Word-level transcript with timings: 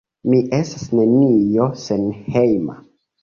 Mi 0.31 0.37
estas 0.59 0.85
nenio 0.99 1.67
senhejma... 1.83 2.79